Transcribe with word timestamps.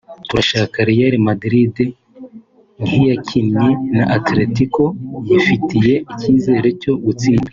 turashaka 0.27 0.77
Real 0.89 1.13
Madrid 1.27 1.75
nk’iyakinnye 2.85 3.67
na 3.97 4.03
Atletico 4.17 4.83
yifitiye 5.29 5.93
icyizere 6.11 6.69
cyo 6.81 6.93
gutsinda 7.05 7.49